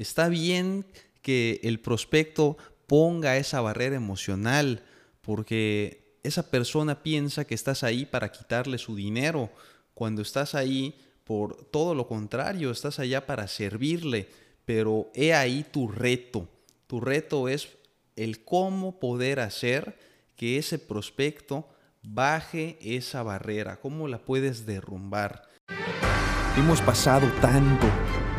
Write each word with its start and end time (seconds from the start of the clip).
Está 0.00 0.30
bien 0.30 0.86
que 1.20 1.60
el 1.62 1.78
prospecto 1.78 2.56
ponga 2.86 3.36
esa 3.36 3.60
barrera 3.60 3.96
emocional 3.96 4.82
porque 5.20 6.16
esa 6.22 6.50
persona 6.50 7.02
piensa 7.02 7.44
que 7.44 7.54
estás 7.54 7.84
ahí 7.84 8.06
para 8.06 8.32
quitarle 8.32 8.78
su 8.78 8.96
dinero, 8.96 9.50
cuando 9.92 10.22
estás 10.22 10.54
ahí 10.54 10.98
por 11.24 11.66
todo 11.66 11.94
lo 11.94 12.08
contrario, 12.08 12.70
estás 12.70 12.98
allá 12.98 13.26
para 13.26 13.46
servirle, 13.46 14.30
pero 14.64 15.10
he 15.14 15.34
ahí 15.34 15.66
tu 15.70 15.86
reto. 15.86 16.48
Tu 16.86 17.02
reto 17.02 17.50
es 17.50 17.68
el 18.16 18.42
cómo 18.42 19.00
poder 19.00 19.38
hacer 19.38 19.98
que 20.34 20.56
ese 20.56 20.78
prospecto 20.78 21.68
baje 22.02 22.78
esa 22.80 23.22
barrera, 23.22 23.78
cómo 23.78 24.08
la 24.08 24.24
puedes 24.24 24.64
derrumbar. 24.64 25.42
Hemos 26.56 26.80
pasado 26.80 27.30
tanto, 27.42 27.86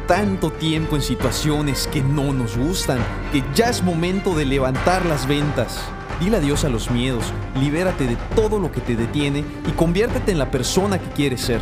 tanto 0.07 0.51
tiempo 0.51 0.95
en 0.95 1.01
situaciones 1.01 1.87
que 1.91 2.01
no 2.01 2.33
nos 2.33 2.57
gustan, 2.57 2.99
que 3.31 3.43
ya 3.55 3.69
es 3.69 3.83
momento 3.83 4.35
de 4.35 4.45
levantar 4.45 5.05
las 5.05 5.27
ventas. 5.27 5.81
Dile 6.19 6.37
adiós 6.37 6.65
a 6.65 6.69
los 6.69 6.91
miedos, 6.91 7.33
libérate 7.59 8.05
de 8.05 8.15
todo 8.35 8.59
lo 8.59 8.71
que 8.71 8.81
te 8.81 8.95
detiene 8.95 9.43
y 9.67 9.71
conviértete 9.71 10.31
en 10.31 10.37
la 10.37 10.51
persona 10.51 10.99
que 10.99 11.09
quieres 11.09 11.41
ser. 11.41 11.61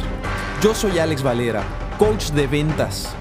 Yo 0.62 0.76
soy 0.76 1.00
Alex 1.00 1.24
Valera, 1.24 1.64
coach 1.98 2.32
de 2.32 2.48
ventas. 2.48 3.16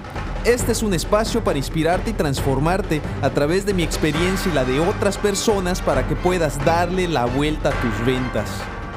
Este 0.44 0.72
es 0.72 0.82
un 0.82 0.94
espacio 0.94 1.44
para 1.44 1.58
inspirarte 1.58 2.10
y 2.10 2.14
transformarte 2.14 3.02
a 3.22 3.30
través 3.30 3.66
de 3.66 3.74
mi 3.74 3.82
experiencia 3.82 4.50
y 4.50 4.54
la 4.54 4.64
de 4.64 4.80
otras 4.80 5.18
personas 5.18 5.80
para 5.80 6.08
que 6.08 6.16
puedas 6.16 6.64
darle 6.64 7.06
la 7.06 7.26
vuelta 7.26 7.68
a 7.68 7.72
tus 7.72 8.06
ventas. 8.06 8.48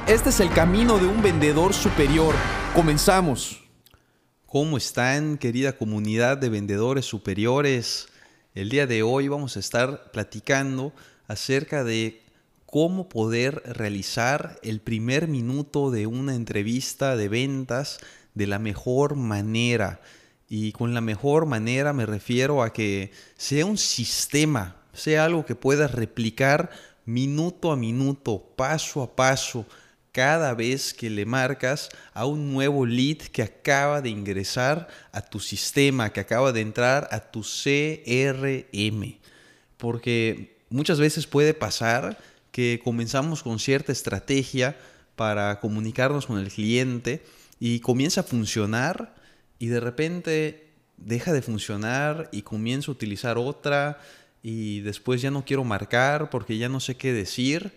Este 0.08 0.30
es 0.30 0.40
el 0.40 0.50
camino 0.50 0.98
de 0.98 1.06
un 1.06 1.22
vendedor 1.22 1.74
superior. 1.74 2.34
Comenzamos. 2.74 3.61
¿Cómo 4.52 4.76
están, 4.76 5.38
querida 5.38 5.78
comunidad 5.78 6.38
de 6.38 6.50
vendedores 6.50 7.06
superiores? 7.06 8.10
El 8.54 8.68
día 8.68 8.86
de 8.86 9.02
hoy 9.02 9.30
vamos 9.30 9.56
a 9.56 9.62
estar 9.62 10.12
platicando 10.12 10.92
acerca 11.30 11.86
de 11.86 12.22
cómo 12.66 13.08
poder 13.08 13.64
realizar 13.66 14.60
el 14.62 14.82
primer 14.82 15.30
minuto 15.30 15.90
de 15.90 16.06
una 16.06 16.36
entrevista 16.36 17.16
de 17.16 17.30
ventas 17.30 18.00
de 18.34 18.46
la 18.46 18.60
mejor 18.60 19.16
manera 19.16 20.02
y 20.50 20.74
con 20.74 20.94
la 20.94 21.00
mejor 21.00 21.46
manera 21.46 21.94
me 21.94 22.06
refiero 22.06 22.62
a 22.62 22.74
que 22.74 23.12
sea 23.38 23.66
un 23.66 23.78
sistema, 23.78 24.76
sea 24.92 25.24
algo 25.24 25.46
que 25.46 25.56
puedas 25.56 25.94
replicar 25.94 26.72
minuto 27.06 27.72
a 27.72 27.78
minuto, 27.78 28.52
paso 28.58 29.02
a 29.02 29.16
paso, 29.16 29.66
cada 30.12 30.54
vez 30.54 30.94
que 30.94 31.10
le 31.10 31.26
marcas 31.26 31.90
a 32.14 32.26
un 32.26 32.52
nuevo 32.52 32.86
lead 32.86 33.18
que 33.18 33.44
acaba 33.44 34.02
de 34.02 34.10
ingresar 34.10 34.88
a 35.12 35.22
tu 35.22 35.40
sistema, 35.40 36.12
que 36.12 36.20
acaba 36.20 36.52
de 36.52 36.62
entrar 36.62 37.08
a 37.12 37.20
tu 37.32 37.42
CRM. 37.42 39.20
Porque 39.78 40.58
muchas 40.70 41.00
veces 41.00 41.28
puede 41.28 41.54
pasar 41.54 42.18
que 42.52 42.82
comenzamos 42.84 43.44
con 43.44 43.60
cierta 43.60 43.92
estrategia 43.92 44.78
para 45.16 45.60
comunicarnos 45.60 46.26
con 46.26 46.40
el 46.40 46.50
cliente 46.50 47.24
y 47.60 47.80
comienza 47.80 48.22
a 48.22 48.26
funcionar 48.26 49.16
y 49.60 49.68
de 49.68 49.80
repente 49.80 50.68
deja 50.98 51.32
de 51.32 51.42
funcionar 51.42 52.30
y 52.32 52.42
comienzo 52.42 52.92
a 52.92 52.96
utilizar 52.96 53.38
otra 53.38 54.00
y 54.44 54.82
después 54.82 55.22
ya 55.22 55.32
no 55.32 55.46
quiero 55.46 55.64
marcar 55.64 56.30
porque 56.30 56.58
ya 56.58 56.68
no 56.70 56.80
sé 56.80 56.96
qué 56.98 57.14
decir. 57.14 57.72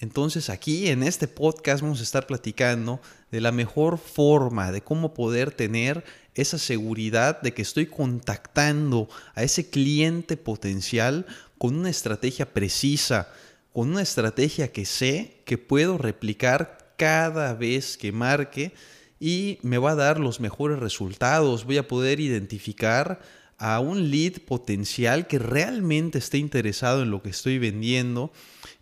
Entonces 0.00 0.48
aquí 0.48 0.88
en 0.88 1.02
este 1.02 1.26
podcast 1.26 1.82
vamos 1.82 1.98
a 1.98 2.04
estar 2.04 2.26
platicando 2.26 3.00
de 3.32 3.40
la 3.40 3.50
mejor 3.50 3.98
forma 3.98 4.70
de 4.70 4.80
cómo 4.80 5.12
poder 5.12 5.50
tener 5.50 6.04
esa 6.34 6.58
seguridad 6.58 7.40
de 7.42 7.52
que 7.52 7.62
estoy 7.62 7.86
contactando 7.86 9.08
a 9.34 9.42
ese 9.42 9.70
cliente 9.70 10.36
potencial 10.36 11.26
con 11.58 11.74
una 11.76 11.90
estrategia 11.90 12.52
precisa, 12.54 13.28
con 13.72 13.90
una 13.90 14.02
estrategia 14.02 14.70
que 14.70 14.84
sé 14.84 15.42
que 15.44 15.58
puedo 15.58 15.98
replicar 15.98 16.94
cada 16.96 17.54
vez 17.54 17.96
que 17.96 18.12
marque 18.12 18.72
y 19.18 19.58
me 19.62 19.78
va 19.78 19.92
a 19.92 19.96
dar 19.96 20.20
los 20.20 20.38
mejores 20.38 20.78
resultados. 20.78 21.64
Voy 21.64 21.78
a 21.78 21.88
poder 21.88 22.20
identificar 22.20 23.20
a 23.58 23.80
un 23.80 24.10
lead 24.10 24.40
potencial 24.46 25.26
que 25.26 25.38
realmente 25.38 26.18
esté 26.18 26.38
interesado 26.38 27.02
en 27.02 27.10
lo 27.10 27.22
que 27.22 27.30
estoy 27.30 27.58
vendiendo. 27.58 28.32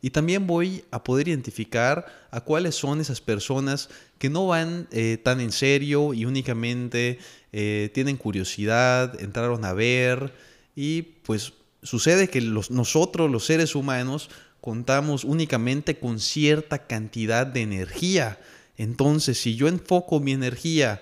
Y 0.03 0.11
también 0.11 0.47
voy 0.47 0.85
a 0.91 1.03
poder 1.03 1.29
identificar 1.29 2.07
a 2.31 2.43
cuáles 2.43 2.75
son 2.75 3.01
esas 3.01 3.23
personas 3.23 3.89
que 4.19 4.29
no 4.29 4.47
van 4.47 4.87
eh, 4.93 5.19
tan 5.23 5.41
en 5.41 5.51
serio 5.51 6.13
y 6.13 6.27
únicamente 6.27 7.19
eh, 7.53 7.91
tienen 7.95 8.19
curiosidad, 8.19 9.19
entraron 9.21 9.65
a 9.65 9.73
ver. 9.73 10.35
Y 10.75 11.03
pues 11.03 11.55
sucede 11.83 12.29
que 12.29 12.43
nosotros 12.43 13.31
los 13.31 13.47
seres 13.47 13.75
humanos 13.75 14.29
contamos 14.61 15.25
únicamente 15.25 15.99
con 15.99 16.21
cierta 16.21 16.87
cantidad 16.87 17.47
de 17.47 17.63
energía. 17.63 18.39
Entonces, 18.77 19.39
si 19.39 19.57
yo 19.57 19.69
enfoco 19.69 20.21
mi 20.21 20.33
energía 20.33 21.01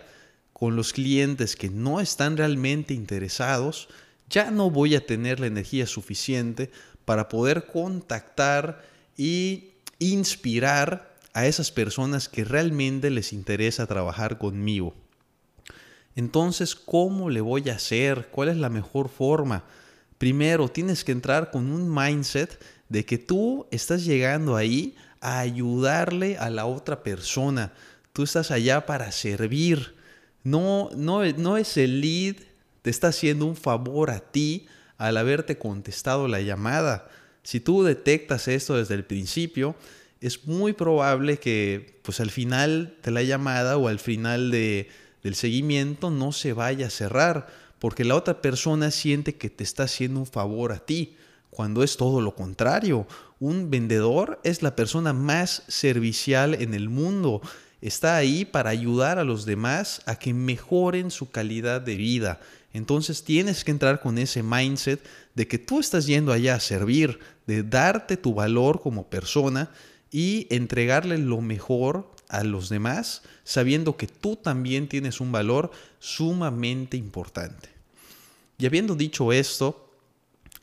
con 0.54 0.76
los 0.76 0.94
clientes 0.94 1.56
que 1.56 1.68
no 1.68 2.00
están 2.00 2.38
realmente 2.38 2.94
interesados, 2.94 3.88
ya 4.30 4.50
no 4.50 4.70
voy 4.70 4.94
a 4.94 5.04
tener 5.04 5.40
la 5.40 5.46
energía 5.46 5.86
suficiente 5.86 6.70
para 7.04 7.28
poder 7.28 7.66
contactar 7.66 8.82
y 9.16 9.72
inspirar 9.98 11.14
a 11.34 11.46
esas 11.46 11.70
personas 11.70 12.28
que 12.28 12.44
realmente 12.44 13.10
les 13.10 13.32
interesa 13.32 13.86
trabajar 13.86 14.38
conmigo. 14.38 14.94
Entonces, 16.16 16.76
¿cómo 16.76 17.28
le 17.28 17.40
voy 17.40 17.68
a 17.68 17.74
hacer? 17.74 18.28
¿Cuál 18.30 18.48
es 18.48 18.56
la 18.56 18.70
mejor 18.70 19.08
forma? 19.08 19.64
Primero, 20.18 20.68
tienes 20.68 21.02
que 21.02 21.12
entrar 21.12 21.50
con 21.50 21.72
un 21.72 21.92
mindset 21.92 22.62
de 22.88 23.04
que 23.04 23.18
tú 23.18 23.66
estás 23.72 24.04
llegando 24.04 24.54
ahí 24.54 24.94
a 25.20 25.40
ayudarle 25.40 26.38
a 26.38 26.48
la 26.50 26.66
otra 26.66 27.02
persona. 27.02 27.72
Tú 28.12 28.22
estás 28.22 28.52
allá 28.52 28.86
para 28.86 29.10
servir. 29.10 29.96
No, 30.44 30.90
no, 30.94 31.24
no 31.24 31.56
es 31.56 31.76
el 31.76 32.00
lead, 32.00 32.36
te 32.82 32.90
está 32.90 33.08
haciendo 33.08 33.46
un 33.46 33.56
favor 33.56 34.10
a 34.10 34.20
ti 34.20 34.66
al 34.98 35.16
haberte 35.16 35.58
contestado 35.58 36.28
la 36.28 36.40
llamada. 36.40 37.08
Si 37.42 37.60
tú 37.60 37.82
detectas 37.82 38.46
esto 38.48 38.76
desde 38.76 38.94
el 38.94 39.04
principio, 39.04 39.74
es 40.20 40.46
muy 40.46 40.72
probable 40.72 41.38
que 41.38 41.98
pues 42.02 42.20
al 42.20 42.30
final 42.30 42.96
de 43.02 43.10
la 43.10 43.22
llamada 43.22 43.76
o 43.76 43.88
al 43.88 43.98
final 43.98 44.50
de, 44.50 44.88
del 45.22 45.34
seguimiento 45.34 46.10
no 46.10 46.32
se 46.32 46.52
vaya 46.52 46.86
a 46.86 46.90
cerrar, 46.90 47.46
porque 47.78 48.04
la 48.04 48.14
otra 48.14 48.40
persona 48.40 48.90
siente 48.90 49.34
que 49.34 49.50
te 49.50 49.64
está 49.64 49.82
haciendo 49.82 50.20
un 50.20 50.26
favor 50.26 50.72
a 50.72 50.78
ti 50.78 51.16
cuando 51.50 51.82
es 51.82 51.96
todo 51.96 52.20
lo 52.20 52.34
contrario. 52.34 53.06
Un 53.40 53.70
vendedor 53.70 54.40
es 54.44 54.62
la 54.62 54.74
persona 54.74 55.12
más 55.12 55.62
servicial 55.68 56.54
en 56.54 56.74
el 56.74 56.88
mundo. 56.88 57.42
Está 57.84 58.16
ahí 58.16 58.46
para 58.46 58.70
ayudar 58.70 59.18
a 59.18 59.24
los 59.24 59.44
demás 59.44 60.00
a 60.06 60.18
que 60.18 60.32
mejoren 60.32 61.10
su 61.10 61.30
calidad 61.30 61.82
de 61.82 61.96
vida. 61.96 62.40
Entonces 62.72 63.24
tienes 63.24 63.62
que 63.62 63.72
entrar 63.72 64.00
con 64.00 64.16
ese 64.16 64.42
mindset 64.42 65.04
de 65.34 65.46
que 65.46 65.58
tú 65.58 65.80
estás 65.80 66.06
yendo 66.06 66.32
allá 66.32 66.54
a 66.54 66.60
servir, 66.60 67.18
de 67.46 67.62
darte 67.62 68.16
tu 68.16 68.32
valor 68.32 68.80
como 68.80 69.10
persona 69.10 69.70
y 70.10 70.46
entregarle 70.48 71.18
lo 71.18 71.42
mejor 71.42 72.10
a 72.30 72.42
los 72.42 72.70
demás, 72.70 73.20
sabiendo 73.44 73.98
que 73.98 74.06
tú 74.06 74.36
también 74.36 74.88
tienes 74.88 75.20
un 75.20 75.30
valor 75.30 75.70
sumamente 75.98 76.96
importante. 76.96 77.68
Y 78.56 78.64
habiendo 78.64 78.94
dicho 78.94 79.30
esto, 79.30 79.90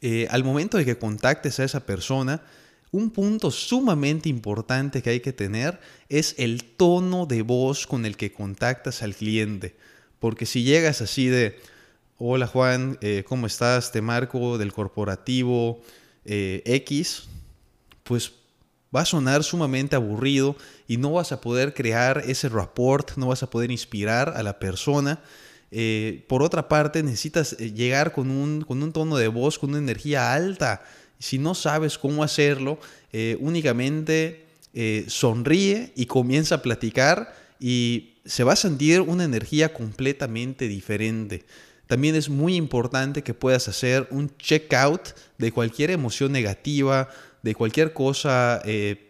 eh, 0.02 0.26
al 0.32 0.44
momento 0.44 0.76
de 0.76 0.86
que 0.86 0.98
contactes 0.98 1.60
a 1.60 1.66
esa 1.66 1.86
persona, 1.86 2.42
un 2.92 3.10
punto 3.10 3.52
sumamente 3.52 4.30
importante 4.30 5.02
que 5.02 5.10
hay 5.10 5.20
que 5.22 5.34
tener 5.34 5.80
es 6.10 6.36
el 6.38 6.64
tono 6.64 7.26
de 7.26 7.42
voz 7.42 7.88
con 7.88 8.06
el 8.06 8.18
que 8.18 8.34
contactas 8.34 9.02
al 9.02 9.16
cliente. 9.16 9.76
Porque 10.20 10.46
si 10.46 10.64
llegas 10.64 11.02
así 11.02 11.28
de, 11.28 11.58
hola 12.18 12.48
Juan, 12.48 12.98
eh, 13.02 13.24
¿cómo 13.28 13.48
estás? 13.48 13.92
Te 13.92 14.02
marco 14.02 14.58
del 14.58 14.74
corporativo 14.74 15.82
eh, 16.26 16.62
X, 16.66 17.30
pues 18.04 18.34
va 18.94 19.02
a 19.02 19.06
sonar 19.06 19.44
sumamente 19.44 19.96
aburrido 19.96 20.58
y 20.88 20.98
no 20.98 21.14
vas 21.14 21.32
a 21.32 21.40
poder 21.40 21.74
crear 21.74 22.24
ese 22.28 22.50
rapport, 22.50 23.16
no 23.16 23.28
vas 23.28 23.42
a 23.42 23.50
poder 23.50 23.72
inspirar 23.72 24.34
a 24.36 24.44
la 24.44 24.60
persona 24.60 25.22
eh, 25.72 26.26
por 26.28 26.44
otra 26.44 26.68
parte, 26.68 27.02
necesitas 27.02 27.58
llegar 27.58 28.12
con 28.12 28.30
un, 28.30 28.62
con 28.62 28.84
un 28.84 28.92
tono 28.92 29.16
de 29.16 29.30
voz, 29.30 29.58
con 29.58 29.70
una 29.70 29.80
energía 29.80 30.34
alta. 30.34 30.84
Si 31.22 31.38
no 31.38 31.56
sabes 31.56 31.98
cómo 31.98 32.24
hacerlo, 32.24 32.80
eh, 33.14 33.38
únicamente 33.40 34.46
sonríe 35.08 35.92
y 35.98 36.06
comienza 36.06 36.56
a 36.56 36.62
platicar 36.62 37.36
y 37.60 38.14
se 38.24 38.46
va 38.46 38.54
a 38.54 38.56
sentir 38.56 39.02
una 39.02 39.26
energía 39.26 39.74
completamente 39.74 40.70
diferente. 40.70 41.44
También 41.88 42.16
es 42.16 42.30
muy 42.30 42.56
importante 42.56 43.22
que 43.22 43.34
puedas 43.34 43.68
hacer 43.68 44.08
un 44.12 44.36
check-out 44.38 45.10
de 45.38 45.52
cualquier 45.52 45.92
emoción 45.92 46.32
negativa, 46.32 47.10
de 47.44 47.54
cualquier 47.54 47.92
cosa 47.92 48.62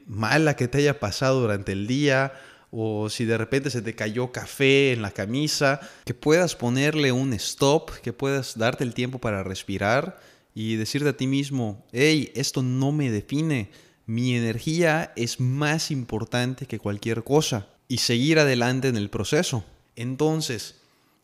mala 0.07 0.55
que 0.55 0.67
te 0.67 0.79
haya 0.79 0.99
pasado 0.99 1.41
durante 1.41 1.73
el 1.73 1.85
día 1.85 2.33
o 2.71 3.09
si 3.09 3.25
de 3.25 3.37
repente 3.37 3.69
se 3.69 3.81
te 3.81 3.93
cayó 3.93 4.31
café 4.31 4.93
en 4.93 5.01
la 5.01 5.11
camisa, 5.11 5.81
que 6.05 6.13
puedas 6.13 6.55
ponerle 6.55 7.11
un 7.11 7.33
stop, 7.33 7.91
que 8.01 8.13
puedas 8.13 8.57
darte 8.57 8.85
el 8.85 8.93
tiempo 8.93 9.19
para 9.19 9.43
respirar 9.43 10.17
y 10.53 10.75
decirte 10.75 11.09
a 11.09 11.17
ti 11.17 11.27
mismo, 11.27 11.85
hey, 11.91 12.31
esto 12.35 12.61
no 12.61 12.91
me 12.91 13.09
define, 13.09 13.69
mi 14.05 14.35
energía 14.35 15.13
es 15.15 15.39
más 15.39 15.91
importante 15.91 16.65
que 16.65 16.79
cualquier 16.79 17.23
cosa 17.23 17.67
y 17.87 17.99
seguir 17.99 18.39
adelante 18.39 18.87
en 18.87 18.97
el 18.97 19.09
proceso. 19.09 19.63
Entonces, 19.95 20.75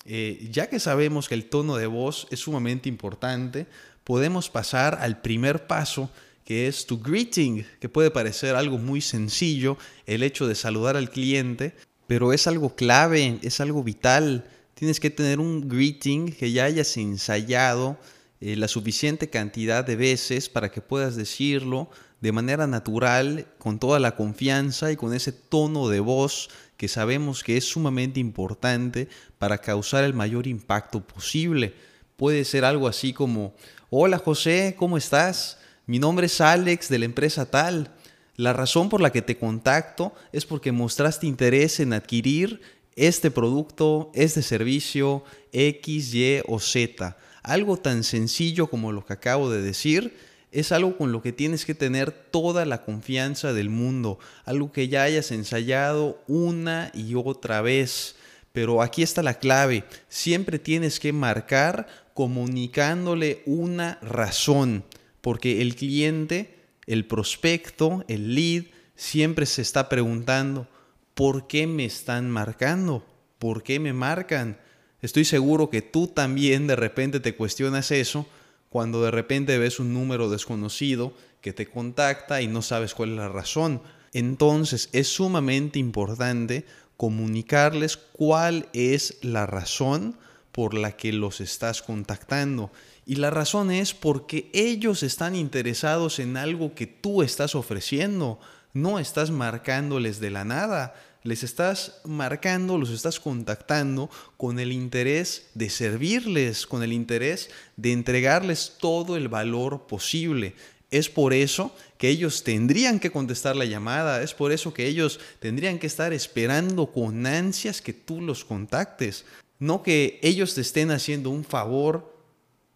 eh, 0.06 0.48
ya 0.52 0.70
que 0.70 0.80
sabemos 0.80 1.28
que 1.28 1.36
el 1.36 1.50
tono 1.50 1.76
de 1.76 1.88
voz 1.88 2.28
es 2.32 2.40
sumamente 2.40 2.88
importante, 2.88 3.68
podemos 4.04 4.50
pasar 4.50 5.00
al 5.02 5.22
primer 5.22 5.68
paso 5.68 6.10
que 6.46 6.68
es 6.68 6.86
tu 6.86 7.02
greeting, 7.02 7.66
que 7.82 7.90
puede 7.90 8.10
parecer 8.10 8.56
algo 8.56 8.78
muy 8.78 9.02
sencillo, 9.02 9.78
el 10.06 10.24
hecho 10.24 10.48
de 10.48 10.56
saludar 10.56 10.96
al 10.96 11.10
cliente, 11.10 11.76
pero 12.08 12.32
es 12.32 12.48
algo 12.48 12.74
clave, 12.74 13.38
es 13.42 13.60
algo 13.60 13.84
vital. 13.84 14.46
Tienes 14.74 15.02
que 15.02 15.10
tener 15.10 15.42
un 15.42 15.68
greeting 15.68 16.32
que 16.32 16.54
ya 16.54 16.64
hayas 16.64 16.96
ensayado 16.96 17.98
eh, 18.40 18.56
la 18.56 18.68
suficiente 18.68 19.30
cantidad 19.30 19.84
de 19.84 19.96
veces 19.96 20.50
para 20.50 20.70
que 20.70 20.82
puedas 20.82 21.16
decirlo 21.16 21.90
de 22.22 22.32
manera 22.32 22.68
natural, 22.68 23.48
con 23.58 23.80
toda 23.80 24.00
la 24.00 24.16
confianza 24.16 24.92
y 24.92 24.96
con 24.96 25.14
ese 25.14 25.32
tono 25.32 25.88
de 25.88 26.00
voz 26.00 26.50
que 26.78 26.88
sabemos 26.88 27.44
que 27.44 27.58
es 27.58 27.66
sumamente 27.66 28.20
importante 28.20 29.08
para 29.38 29.60
causar 29.60 30.04
el 30.04 30.14
mayor 30.14 30.48
impacto 30.48 31.06
posible. 31.06 31.74
Puede 32.16 32.46
ser 32.46 32.66
algo 32.66 32.88
así 32.88 33.14
como, 33.14 33.54
hola 33.90 34.18
José, 34.18 34.76
¿cómo 34.78 34.98
estás? 34.98 35.60
Mi 35.86 36.00
nombre 36.00 36.26
es 36.26 36.42
Alex 36.42 36.90
de 36.90 37.00
la 37.00 37.06
empresa 37.06 37.50
tal. 37.50 37.92
La 38.36 38.54
razón 38.54 38.90
por 38.90 39.02
la 39.02 39.12
que 39.12 39.22
te 39.22 39.38
contacto 39.38 40.14
es 40.32 40.46
porque 40.46 40.72
mostraste 40.72 41.26
interés 41.26 41.80
en 41.80 41.94
adquirir 41.94 42.62
este 42.96 43.32
producto, 43.32 44.12
este 44.14 44.42
servicio, 44.42 45.24
X, 45.52 46.14
Y 46.14 46.42
o 46.48 46.60
Z. 46.60 47.18
Algo 47.48 47.78
tan 47.78 48.04
sencillo 48.04 48.68
como 48.68 48.92
lo 48.92 49.06
que 49.06 49.14
acabo 49.14 49.50
de 49.50 49.62
decir 49.62 50.18
es 50.52 50.74
algo 50.74 50.98
con 50.98 51.14
lo 51.14 51.22
que 51.22 51.32
tienes 51.32 51.64
que 51.64 51.74
tener 51.74 52.12
toda 52.12 52.66
la 52.66 52.84
confianza 52.84 53.54
del 53.54 53.70
mundo, 53.70 54.20
algo 54.44 54.74
que 54.74 54.90
ya 54.90 55.04
hayas 55.04 55.32
ensayado 55.32 56.22
una 56.28 56.92
y 56.94 57.16
otra 57.16 57.62
vez. 57.62 58.18
Pero 58.52 58.82
aquí 58.82 59.02
está 59.02 59.24
la 59.24 59.36
clave, 59.36 59.86
siempre 60.10 60.60
tienes 60.60 61.00
que 61.00 61.14
marcar 61.14 61.88
comunicándole 62.14 63.44
una 63.46 63.98
razón, 64.02 64.84
porque 65.22 65.62
el 65.62 65.78
cliente, 65.78 66.54
el 66.86 67.06
prospecto, 67.06 68.04
el 68.10 68.36
lead, 68.36 68.66
siempre 68.98 69.46
se 69.46 69.62
está 69.62 69.88
preguntando, 69.88 70.68
¿por 71.14 71.48
qué 71.48 71.66
me 71.66 71.86
están 71.86 72.30
marcando? 72.30 73.06
¿Por 73.40 73.64
qué 73.64 73.80
me 73.80 73.94
marcan? 73.94 74.58
Estoy 75.02 75.26
seguro 75.26 75.70
que 75.70 75.82
tú 75.82 76.08
también 76.08 76.68
de 76.68 76.76
repente 76.76 77.20
te 77.20 77.36
cuestionas 77.36 77.92
eso 77.92 78.26
cuando 78.70 79.04
de 79.04 79.12
repente 79.12 79.58
ves 79.58 79.80
un 79.80 79.94
número 79.94 80.30
desconocido 80.30 81.14
que 81.42 81.54
te 81.54 81.68
contacta 81.68 82.42
y 82.42 82.48
no 82.48 82.62
sabes 82.62 82.94
cuál 82.94 83.12
es 83.12 83.18
la 83.18 83.30
razón. 83.30 83.82
Entonces 84.14 84.90
es 84.94 85.08
sumamente 85.08 85.80
importante 85.80 86.66
comunicarles 86.98 87.98
cuál 87.98 88.68
es 88.74 89.20
la 89.22 89.46
razón 89.46 90.18
por 90.52 90.74
la 90.74 90.98
que 90.98 91.14
los 91.14 91.42
estás 91.42 91.84
contactando. 91.84 92.72
Y 93.06 93.16
la 93.16 93.30
razón 93.30 93.70
es 93.70 93.94
porque 93.94 94.50
ellos 94.54 95.04
están 95.04 95.36
interesados 95.36 96.18
en 96.18 96.36
algo 96.36 96.74
que 96.74 96.88
tú 96.88 97.22
estás 97.22 97.54
ofreciendo. 97.54 98.40
No 98.74 98.98
estás 98.98 99.30
marcándoles 99.30 100.20
de 100.20 100.32
la 100.32 100.44
nada 100.44 100.96
les 101.28 101.44
estás 101.44 102.00
marcando, 102.06 102.78
los 102.78 102.90
estás 102.90 103.20
contactando 103.20 104.10
con 104.38 104.60
el 104.60 104.72
interés 104.72 105.48
de 105.56 105.70
servirles, 105.70 106.66
con 106.66 106.84
el 106.84 106.94
interés 106.94 107.50
de 107.76 107.92
entregarles 107.92 108.78
todo 108.80 109.18
el 109.18 109.28
valor 109.28 109.88
posible. 109.88 110.56
Es 110.90 111.10
por 111.10 111.34
eso 111.34 111.76
que 111.98 112.08
ellos 112.08 112.46
tendrían 112.46 113.02
que 113.02 113.12
contestar 113.12 113.58
la 113.58 113.66
llamada, 113.66 114.24
es 114.24 114.34
por 114.34 114.54
eso 114.54 114.74
que 114.74 114.88
ellos 114.88 115.20
tendrían 115.42 115.80
que 115.80 115.88
estar 115.88 116.14
esperando 116.14 116.94
con 116.94 117.26
ansias 117.26 117.82
que 117.82 117.92
tú 117.92 118.22
los 118.22 118.46
contactes, 118.46 119.26
no 119.60 119.84
que 119.84 120.22
ellos 120.24 120.56
te 120.56 120.62
estén 120.62 120.92
haciendo 120.92 121.30
un 121.30 121.44
favor 121.44 122.16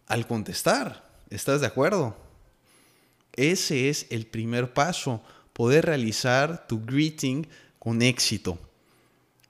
al 0.08 0.26
contestar. 0.26 1.10
¿Estás 1.30 1.62
de 1.62 1.68
acuerdo? 1.68 2.14
Ese 3.34 3.88
es 3.88 4.04
el 4.10 4.26
primer 4.26 4.74
paso, 4.74 5.22
poder 5.54 5.86
realizar 5.86 6.66
tu 6.66 6.84
greeting 6.84 7.46
con 7.82 8.00
éxito. 8.00 8.60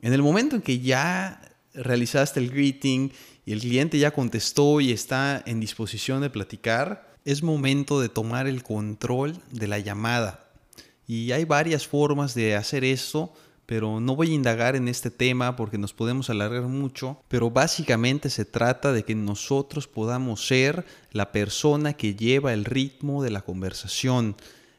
En 0.00 0.14
el 0.14 0.22
momento 0.22 0.56
en 0.56 0.62
que 0.62 0.80
ya 0.80 1.54
realizaste 1.74 2.40
el 2.40 2.50
greeting 2.50 3.12
y 3.44 3.52
el 3.52 3.60
cliente 3.60 3.98
ya 3.98 4.12
contestó 4.12 4.80
y 4.80 4.90
está 4.90 5.42
en 5.44 5.60
disposición 5.60 6.22
de 6.22 6.30
platicar, 6.30 7.14
es 7.26 7.42
momento 7.42 8.00
de 8.00 8.08
tomar 8.08 8.46
el 8.46 8.62
control 8.62 9.36
de 9.50 9.66
la 9.66 9.80
llamada. 9.80 10.50
Y 11.06 11.32
hay 11.32 11.44
varias 11.44 11.86
formas 11.86 12.32
de 12.32 12.56
hacer 12.56 12.84
eso, 12.84 13.34
pero 13.66 14.00
no 14.00 14.16
voy 14.16 14.30
a 14.30 14.34
indagar 14.34 14.76
en 14.76 14.88
este 14.88 15.10
tema 15.10 15.54
porque 15.54 15.76
nos 15.76 15.92
podemos 15.92 16.30
alargar 16.30 16.62
mucho, 16.62 17.18
pero 17.28 17.50
básicamente 17.50 18.30
se 18.30 18.46
trata 18.46 18.94
de 18.94 19.02
que 19.02 19.14
nosotros 19.14 19.88
podamos 19.88 20.46
ser 20.46 20.86
la 21.10 21.32
persona 21.32 21.92
que 21.92 22.14
lleva 22.14 22.54
el 22.54 22.64
ritmo 22.64 23.22
de 23.22 23.30
la 23.30 23.42
conversación 23.42 24.36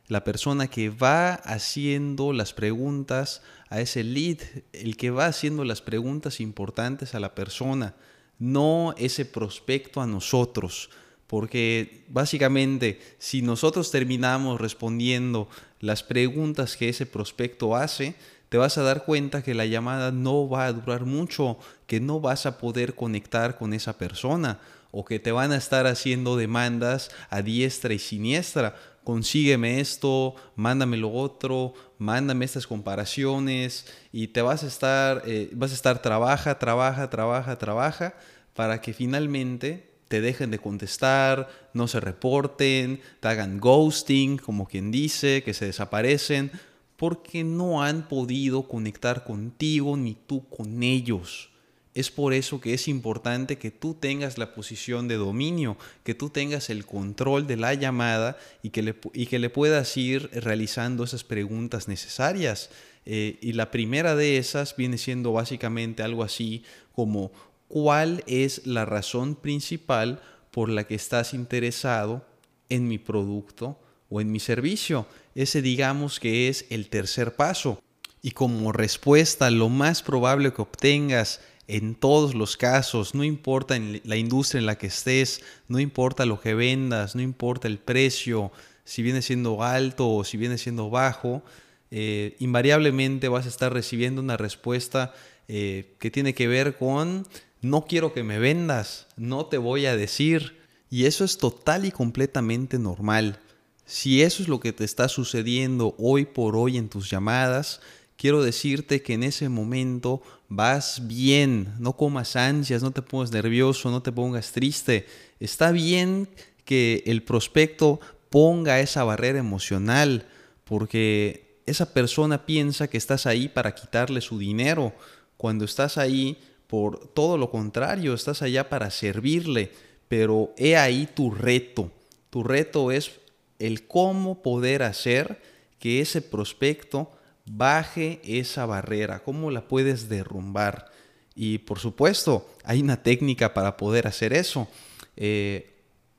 la 0.08 0.24
persona 0.24 0.68
que 0.68 0.90
va 0.90 1.34
haciendo 1.34 2.34
las 2.34 2.54
preguntas 2.54 3.42
a 3.70 3.80
ese 3.82 4.04
lead, 4.04 4.40
el 4.74 4.98
que 4.98 5.12
va 5.12 5.28
haciendo 5.28 5.64
las 5.64 5.82
preguntas 5.82 6.40
importantes 6.40 7.16
a 7.16 7.20
la 7.20 7.36
persona, 7.36 7.96
no 8.40 8.94
ese 8.98 9.26
prospecto 9.26 10.02
a 10.02 10.08
nosotros. 10.08 10.90
Porque 11.28 12.04
básicamente 12.10 13.00
si 13.18 13.42
nosotros 13.42 13.90
terminamos 13.92 14.60
respondiendo 14.60 15.48
las 15.80 16.04
preguntas 16.04 16.78
que 16.78 16.90
ese 16.90 17.06
prospecto 17.06 17.76
hace, 17.76 18.16
te 18.50 18.58
vas 18.58 18.78
a 18.78 18.84
dar 18.84 19.06
cuenta 19.06 19.42
que 19.42 19.56
la 19.56 19.66
llamada 19.66 20.12
no 20.12 20.48
va 20.48 20.66
a 20.66 20.74
durar 20.74 21.06
mucho, 21.06 21.58
que 21.88 22.00
no 22.00 22.20
vas 22.20 22.46
a 22.46 22.60
poder 22.60 22.94
conectar 22.94 23.58
con 23.58 23.74
esa 23.74 23.98
persona 23.98 24.60
o 24.94 25.04
que 25.04 25.20
te 25.20 25.34
van 25.34 25.52
a 25.52 25.58
estar 25.58 25.88
haciendo 25.88 26.38
demandas 26.38 27.12
a 27.30 27.42
diestra 27.42 27.94
y 27.94 28.00
siniestra 28.00 28.76
consígueme 29.04 29.80
esto, 29.80 30.36
mándame 30.56 30.98
lo 30.98 31.12
otro, 31.12 31.74
mándame 31.98 32.46
estas 32.46 32.68
comparaciones 32.68 33.86
y 34.12 34.28
te 34.28 34.42
vas 34.42 34.64
a 34.64 34.68
estar, 34.68 35.24
eh, 35.26 35.50
vas 35.54 35.72
a 35.72 35.76
estar 35.76 36.02
trabaja, 36.02 36.58
trabaja, 36.58 37.10
trabaja, 37.10 37.58
trabaja 37.58 38.16
para 38.54 38.82
que 38.82 38.94
finalmente 38.94 39.92
te 40.08 40.22
dejen 40.22 40.52
de 40.52 40.60
contestar, 40.60 41.50
no 41.74 41.88
se 41.88 42.00
reporten, 42.00 43.02
te 43.20 43.28
hagan 43.28 43.60
ghosting, 43.60 44.38
como 44.38 44.68
quien 44.68 44.92
dice, 44.92 45.44
que 45.44 45.54
se 45.54 45.66
desaparecen, 45.66 46.52
porque 46.98 47.44
no 47.44 47.82
han 47.82 48.08
podido 48.08 48.68
conectar 48.68 49.24
contigo 49.24 49.98
ni 49.98 50.14
tú 50.14 50.48
con 50.50 50.84
ellos. 50.84 51.50
Es 51.96 52.10
por 52.10 52.34
eso 52.34 52.60
que 52.60 52.74
es 52.74 52.88
importante 52.88 53.58
que 53.58 53.70
tú 53.70 53.94
tengas 53.94 54.38
la 54.40 54.54
posición 54.54 55.08
de 55.08 55.16
dominio, 55.16 55.78
que 56.04 56.16
tú 56.16 56.30
tengas 56.30 56.70
el 56.70 56.86
control 56.86 57.46
de 57.46 57.58
la 57.58 57.76
llamada 57.76 58.38
y 58.64 58.72
que 58.72 58.82
le, 58.82 58.96
y 59.14 59.28
que 59.28 59.38
le 59.38 59.52
puedas 59.52 59.96
ir 59.96 60.30
realizando 60.34 61.04
esas 61.04 61.24
preguntas 61.24 61.88
necesarias. 61.88 62.72
Eh, 63.06 63.38
y 63.42 63.54
la 63.54 63.70
primera 63.70 64.16
de 64.16 64.38
esas 64.38 64.76
viene 64.76 64.98
siendo 64.98 65.34
básicamente 65.34 66.02
algo 66.02 66.24
así 66.24 66.64
como 66.94 67.32
cuál 67.68 68.24
es 68.28 68.66
la 68.66 68.86
razón 68.86 69.36
principal 69.36 70.22
por 70.52 70.70
la 70.70 70.86
que 70.86 70.96
estás 70.96 71.34
interesado 71.34 72.26
en 72.70 72.88
mi 72.88 72.98
producto 72.98 73.80
o 74.10 74.20
en 74.20 74.32
mi 74.32 74.40
servicio. 74.40 75.06
Ese 75.36 75.62
digamos 75.62 76.20
que 76.20 76.48
es 76.48 76.66
el 76.70 76.90
tercer 76.90 77.36
paso. 77.36 77.82
Y 78.22 78.32
como 78.32 78.72
respuesta, 78.72 79.52
lo 79.52 79.70
más 79.70 80.02
probable 80.02 80.54
que 80.54 80.62
obtengas 80.62 81.42
en 81.68 81.96
todos 81.96 82.36
los 82.36 82.58
casos, 82.58 83.16
no 83.16 83.24
importa 83.24 83.76
en 83.76 84.02
la 84.04 84.18
industria 84.18 84.60
en 84.60 84.66
la 84.66 84.78
que 84.78 84.88
estés, 84.88 85.42
no 85.68 85.80
importa 85.80 86.26
lo 86.26 86.42
que 86.42 86.54
vendas, 86.54 87.16
no 87.16 87.22
importa 87.22 87.68
el 87.68 87.80
precio, 87.80 88.52
si 88.84 89.02
viene 89.02 89.22
siendo 89.22 89.64
alto 89.64 90.10
o 90.10 90.24
si 90.24 90.38
viene 90.38 90.58
siendo 90.58 90.90
bajo, 90.90 91.44
eh, 91.92 92.36
invariablemente 92.40 93.30
vas 93.30 93.46
a 93.46 93.50
estar 93.50 93.72
recibiendo 93.72 94.22
una 94.22 94.36
respuesta 94.36 95.14
eh, 95.48 95.96
que 96.00 96.12
tiene 96.12 96.34
que 96.34 96.48
ver 96.48 96.76
con 96.78 97.28
no 97.62 97.86
quiero 97.86 98.14
que 98.14 98.24
me 98.24 98.40
vendas, 98.40 99.08
no 99.16 99.46
te 99.46 99.58
voy 99.58 99.86
a 99.86 99.96
decir. 99.96 100.62
Y 100.90 101.06
eso 101.06 101.24
es 101.24 101.38
total 101.38 101.86
y 101.86 101.92
completamente 101.92 102.78
normal. 102.78 103.40
Si 103.86 104.22
eso 104.22 104.44
es 104.44 104.50
lo 104.50 104.60
que 104.60 104.74
te 104.74 104.84
está 104.84 105.08
sucediendo 105.08 105.96
hoy 105.98 106.26
por 106.26 106.56
hoy 106.56 106.78
en 106.78 106.90
tus 106.90 107.10
llamadas, 107.10 107.82
quiero 108.16 108.44
decirte 108.44 109.02
que 109.02 109.14
en 109.14 109.24
ese 109.24 109.50
momento 109.50 110.22
vas 110.56 111.08
bien, 111.08 111.74
no 111.80 111.94
comas 111.94 112.36
ansias, 112.36 112.84
no 112.84 112.92
te 112.92 113.02
pongas 113.02 113.32
nervioso, 113.32 113.90
no 113.90 114.04
te 114.04 114.12
pongas 114.12 114.52
triste. 114.52 115.08
Está 115.40 115.72
bien 115.72 116.30
que 116.64 117.04
el 117.08 117.24
prospecto 117.24 118.00
ponga 118.30 118.80
esa 118.80 119.04
barrera 119.04 119.40
emocional, 119.40 120.28
porque 120.64 121.60
esa 121.66 121.94
persona 121.94 122.46
piensa 122.46 122.88
que 122.88 122.98
estás 122.98 123.26
ahí 123.26 123.50
para 123.50 123.74
quitarle 123.74 124.22
su 124.22 124.38
dinero, 124.38 124.94
cuando 125.38 125.66
estás 125.66 125.98
ahí 125.98 126.38
por 126.68 127.08
todo 127.08 127.38
lo 127.38 127.50
contrario, 127.50 128.14
estás 128.14 128.42
allá 128.42 128.70
para 128.70 128.92
servirle, 128.92 129.72
pero 130.08 130.54
he 130.58 130.78
ahí 130.78 131.08
tu 131.14 131.32
reto. 131.32 131.92
Tu 132.30 132.44
reto 132.44 132.92
es 132.92 133.12
el 133.58 133.88
cómo 133.88 134.42
poder 134.44 134.84
hacer 134.84 135.42
que 135.80 136.00
ese 136.00 136.22
prospecto 136.22 137.12
baje 137.46 138.22
esa 138.24 138.66
barrera, 138.66 139.24
cómo 139.24 139.52
la 139.52 139.68
puedes 139.68 140.10
derrumbar. 140.10 140.92
Y 141.36 141.60
por 141.60 141.80
supuesto, 141.80 142.50
hay 142.64 142.82
una 142.82 143.02
técnica 143.02 143.54
para 143.54 143.78
poder 143.78 144.08
hacer 144.08 144.34
eso. 144.34 144.68
Eh, 145.16 145.70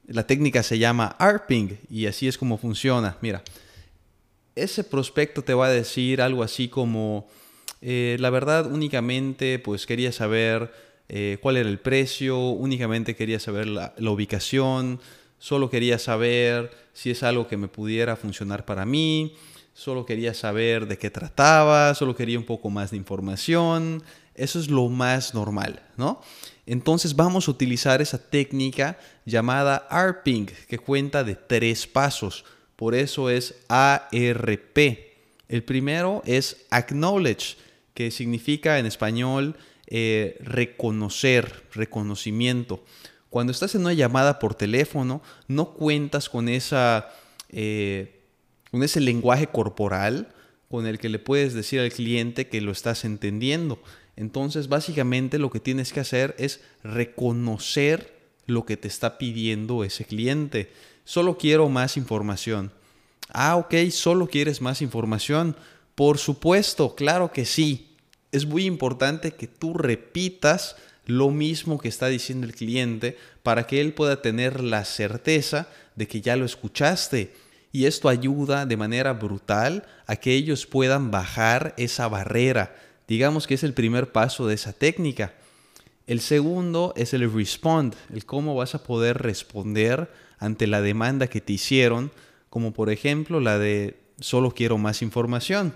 la 0.06 0.26
técnica 0.26 0.62
se 0.62 0.78
llama 0.78 1.16
ARPing 1.18 1.78
y 1.88 2.06
así 2.06 2.28
es 2.28 2.36
como 2.36 2.58
funciona. 2.58 3.16
Mira, 3.20 3.42
ese 4.54 4.84
prospecto 4.84 5.42
te 5.42 5.54
va 5.54 5.66
a 5.66 5.70
decir 5.70 6.20
algo 6.20 6.42
así 6.42 6.68
como, 6.68 7.28
eh, 7.80 8.16
la 8.20 8.30
verdad 8.30 8.70
únicamente 8.70 9.58
pues 9.58 9.86
quería 9.86 10.12
saber 10.12 10.72
eh, 11.08 11.38
cuál 11.40 11.56
era 11.56 11.68
el 11.68 11.78
precio, 11.78 12.38
únicamente 12.38 13.16
quería 13.16 13.40
saber 13.40 13.66
la, 13.66 13.94
ubicación, 13.98 15.00
solo 15.38 15.70
quería 15.70 15.98
saber 15.98 16.70
si 16.92 17.10
es 17.10 17.22
algo 17.22 17.48
que 17.48 17.56
me 17.56 17.68
pudiera 17.68 18.16
funcionar 18.16 18.64
para 18.64 18.86
mí, 18.86 19.34
solo 19.74 20.06
quería 20.06 20.32
saber 20.32 20.86
de 20.86 20.96
qué 20.96 21.10
trataba, 21.10 21.94
solo 21.94 22.14
quería 22.16 22.38
un 22.38 22.46
poco 22.46 22.70
más 22.70 22.90
de 22.92 22.96
información. 22.96 24.02
Eso 24.34 24.58
es 24.58 24.68
lo 24.68 24.88
más 24.88 25.34
normal, 25.34 25.82
¿no? 25.96 26.20
Entonces 26.66 27.14
vamos 27.14 27.46
a 27.46 27.50
utilizar 27.50 28.00
esa 28.00 28.18
técnica 28.18 28.98
llamada 29.26 29.86
ARPing, 29.90 30.46
que 30.68 30.78
cuenta 30.78 31.22
de 31.22 31.34
tres 31.34 31.86
pasos. 31.86 32.44
Por 32.76 32.94
eso 32.94 33.28
es 33.28 33.54
ARP. 33.68 34.78
El 35.48 35.62
primero 35.62 36.22
es 36.24 36.64
acknowledge, 36.70 37.56
que 37.92 38.10
significa 38.10 38.78
en 38.78 38.86
español 38.86 39.56
eh, 39.86 40.38
reconocer, 40.40 41.64
reconocimiento. 41.74 42.82
Cuando 43.28 43.52
estás 43.52 43.74
en 43.74 43.82
una 43.82 43.92
llamada 43.92 44.38
por 44.38 44.54
teléfono, 44.54 45.20
no 45.48 45.74
cuentas 45.74 46.28
con, 46.28 46.48
esa, 46.48 47.10
eh, 47.50 48.13
con 48.74 48.82
ese 48.82 48.98
lenguaje 48.98 49.46
corporal 49.46 50.34
con 50.68 50.88
el 50.88 50.98
que 50.98 51.08
le 51.08 51.20
puedes 51.20 51.54
decir 51.54 51.78
al 51.78 51.92
cliente 51.92 52.48
que 52.48 52.60
lo 52.60 52.72
estás 52.72 53.04
entendiendo. 53.04 53.80
Entonces, 54.16 54.66
básicamente 54.66 55.38
lo 55.38 55.48
que 55.48 55.60
tienes 55.60 55.92
que 55.92 56.00
hacer 56.00 56.34
es 56.40 56.60
reconocer 56.82 58.18
lo 58.46 58.66
que 58.66 58.76
te 58.76 58.88
está 58.88 59.16
pidiendo 59.16 59.84
ese 59.84 60.04
cliente. 60.04 60.72
Solo 61.04 61.38
quiero 61.38 61.68
más 61.68 61.96
información. 61.96 62.72
Ah, 63.28 63.54
ok, 63.54 63.74
solo 63.92 64.26
quieres 64.26 64.60
más 64.60 64.82
información. 64.82 65.54
Por 65.94 66.18
supuesto, 66.18 66.96
claro 66.96 67.30
que 67.30 67.44
sí. 67.44 67.94
Es 68.32 68.44
muy 68.44 68.64
importante 68.64 69.34
que 69.34 69.46
tú 69.46 69.74
repitas 69.74 70.74
lo 71.06 71.30
mismo 71.30 71.78
que 71.78 71.86
está 71.86 72.08
diciendo 72.08 72.44
el 72.44 72.56
cliente 72.56 73.16
para 73.44 73.68
que 73.68 73.80
él 73.80 73.92
pueda 73.92 74.20
tener 74.20 74.64
la 74.64 74.84
certeza 74.84 75.68
de 75.94 76.08
que 76.08 76.20
ya 76.20 76.34
lo 76.34 76.44
escuchaste. 76.44 77.43
Y 77.74 77.86
esto 77.86 78.08
ayuda 78.08 78.66
de 78.66 78.76
manera 78.76 79.14
brutal 79.14 79.84
a 80.06 80.14
que 80.14 80.32
ellos 80.32 80.64
puedan 80.64 81.10
bajar 81.10 81.74
esa 81.76 82.06
barrera. 82.06 82.72
Digamos 83.08 83.48
que 83.48 83.54
es 83.54 83.64
el 83.64 83.74
primer 83.74 84.12
paso 84.12 84.46
de 84.46 84.54
esa 84.54 84.72
técnica. 84.72 85.34
El 86.06 86.20
segundo 86.20 86.92
es 86.96 87.14
el 87.14 87.28
respond, 87.32 87.96
el 88.12 88.26
cómo 88.26 88.54
vas 88.54 88.76
a 88.76 88.84
poder 88.84 89.18
responder 89.18 90.08
ante 90.38 90.68
la 90.68 90.82
demanda 90.82 91.26
que 91.26 91.40
te 91.40 91.54
hicieron, 91.54 92.12
como 92.48 92.72
por 92.72 92.90
ejemplo 92.90 93.40
la 93.40 93.58
de 93.58 93.98
solo 94.20 94.52
quiero 94.52 94.78
más 94.78 95.02
información. 95.02 95.74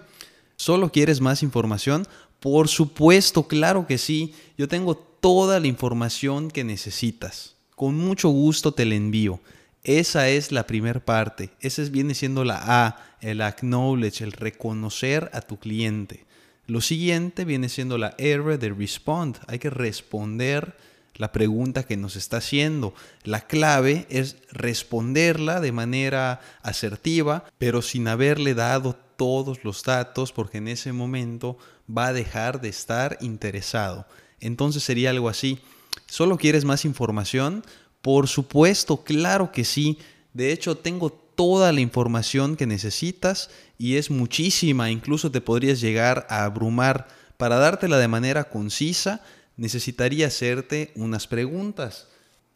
¿Solo 0.54 0.92
quieres 0.92 1.20
más 1.20 1.42
información? 1.42 2.06
Por 2.38 2.68
supuesto, 2.68 3.48
claro 3.48 3.88
que 3.88 3.98
sí. 3.98 4.36
Yo 4.56 4.68
tengo 4.68 4.96
toda 4.96 5.58
la 5.58 5.66
información 5.66 6.48
que 6.48 6.62
necesitas. 6.62 7.56
Con 7.74 7.96
mucho 7.96 8.28
gusto 8.28 8.70
te 8.70 8.84
la 8.84 8.94
envío. 8.94 9.40
Esa 9.88 10.28
es 10.28 10.52
la 10.52 10.66
primera 10.66 11.00
parte. 11.00 11.48
Esa 11.60 11.82
viene 11.84 12.14
siendo 12.14 12.44
la 12.44 12.60
A, 12.62 13.16
el 13.22 13.40
acknowledge, 13.40 14.22
el 14.22 14.32
reconocer 14.32 15.30
a 15.32 15.40
tu 15.40 15.58
cliente. 15.58 16.26
Lo 16.66 16.82
siguiente 16.82 17.46
viene 17.46 17.70
siendo 17.70 17.96
la 17.96 18.14
R 18.18 18.58
de 18.58 18.68
respond. 18.68 19.38
Hay 19.46 19.58
que 19.58 19.70
responder 19.70 20.76
la 21.14 21.32
pregunta 21.32 21.84
que 21.84 21.96
nos 21.96 22.16
está 22.16 22.36
haciendo. 22.36 22.92
La 23.24 23.46
clave 23.46 24.06
es 24.10 24.36
responderla 24.52 25.58
de 25.58 25.72
manera 25.72 26.42
asertiva, 26.60 27.44
pero 27.56 27.80
sin 27.80 28.08
haberle 28.08 28.52
dado 28.52 28.94
todos 29.16 29.64
los 29.64 29.82
datos, 29.84 30.32
porque 30.32 30.58
en 30.58 30.68
ese 30.68 30.92
momento 30.92 31.56
va 31.88 32.08
a 32.08 32.12
dejar 32.12 32.60
de 32.60 32.68
estar 32.68 33.16
interesado. 33.22 34.06
Entonces 34.38 34.82
sería 34.82 35.08
algo 35.08 35.30
así. 35.30 35.60
¿Solo 36.04 36.36
quieres 36.36 36.66
más 36.66 36.84
información? 36.84 37.64
Por 38.02 38.28
supuesto, 38.28 39.02
claro 39.04 39.52
que 39.52 39.64
sí. 39.64 39.98
De 40.32 40.52
hecho, 40.52 40.76
tengo 40.76 41.10
toda 41.10 41.72
la 41.72 41.80
información 41.80 42.56
que 42.56 42.66
necesitas 42.66 43.50
y 43.78 43.96
es 43.96 44.10
muchísima, 44.10 44.90
incluso 44.90 45.30
te 45.30 45.40
podrías 45.40 45.80
llegar 45.80 46.26
a 46.28 46.44
abrumar. 46.44 47.08
Para 47.36 47.56
dártela 47.56 47.98
de 47.98 48.08
manera 48.08 48.48
concisa, 48.48 49.22
necesitaría 49.56 50.26
hacerte 50.26 50.92
unas 50.96 51.26
preguntas. 51.26 52.08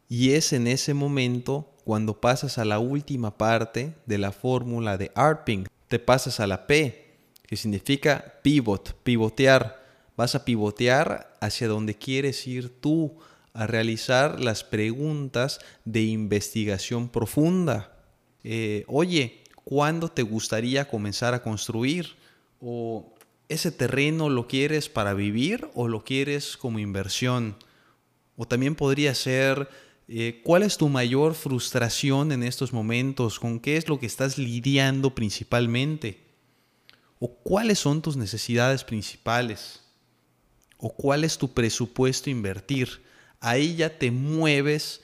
Y 0.08 0.32
es 0.32 0.52
en 0.52 0.66
ese 0.66 0.94
momento 0.94 1.72
cuando 1.84 2.20
pasas 2.20 2.58
a 2.58 2.64
la 2.64 2.78
última 2.78 3.38
parte 3.38 3.94
de 4.06 4.18
la 4.18 4.32
fórmula 4.32 4.96
de 4.96 5.10
ARPing. 5.14 5.66
Te 5.88 5.98
pasas 5.98 6.40
a 6.40 6.46
la 6.46 6.66
P, 6.66 7.18
que 7.46 7.56
significa 7.56 8.34
pivot, 8.42 8.94
pivotear. 9.02 9.82
Vas 10.16 10.34
a 10.34 10.44
pivotear 10.44 11.36
hacia 11.40 11.68
donde 11.68 11.94
quieres 11.94 12.46
ir 12.46 12.80
tú, 12.80 13.16
a 13.54 13.66
realizar 13.66 14.40
las 14.40 14.64
preguntas 14.64 15.60
de 15.84 16.02
investigación 16.02 17.08
profunda. 17.08 17.98
Eh, 18.44 18.84
oye, 18.88 19.44
¿cuándo 19.64 20.08
te 20.08 20.22
gustaría 20.22 20.88
comenzar 20.88 21.34
a 21.34 21.42
construir? 21.42 22.16
¿O 22.60 23.14
ese 23.48 23.70
terreno 23.70 24.30
lo 24.30 24.48
quieres 24.48 24.88
para 24.88 25.14
vivir 25.14 25.68
o 25.74 25.88
lo 25.88 26.04
quieres 26.04 26.56
como 26.56 26.78
inversión? 26.78 27.56
O 28.36 28.46
también 28.46 28.74
podría 28.74 29.14
ser, 29.14 29.68
eh, 30.08 30.40
¿cuál 30.44 30.62
es 30.62 30.78
tu 30.78 30.88
mayor 30.88 31.34
frustración 31.34 32.32
en 32.32 32.42
estos 32.42 32.72
momentos? 32.72 33.38
¿Con 33.38 33.60
qué 33.60 33.76
es 33.76 33.88
lo 33.88 34.00
que 34.00 34.06
estás 34.06 34.38
lidiando 34.38 35.14
principalmente? 35.14 36.22
¿O 37.18 37.28
cuáles 37.34 37.78
son 37.78 38.00
tus 38.00 38.16
necesidades 38.16 38.82
principales? 38.82 39.82
¿O 40.78 40.92
cuál 40.92 41.22
es 41.22 41.36
tu 41.36 41.52
presupuesto 41.52 42.30
invertir? 42.30 43.11
Ahí 43.42 43.74
ya 43.74 43.98
te 43.98 44.12
mueves 44.12 45.00